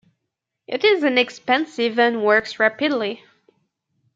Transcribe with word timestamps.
It 0.65 0.83
is 0.83 1.03
inexpensive 1.03 1.99
and 1.99 2.23
works 2.23 2.57
rapidly. 2.57 3.23